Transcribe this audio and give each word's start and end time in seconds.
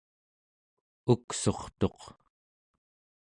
uksurtuq 1.11 1.99